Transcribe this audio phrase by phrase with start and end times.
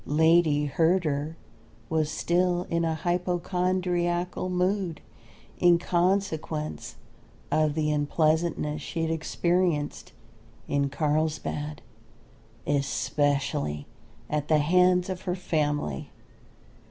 [0.07, 1.37] Lady Herder
[1.87, 4.99] was still in a hypochondriacal mood
[5.59, 6.95] in consequence
[7.51, 10.11] of the unpleasantnesses she had experienced
[10.67, 11.83] in Carlsbad,
[12.65, 13.85] especially
[14.27, 16.09] at the hands of her family.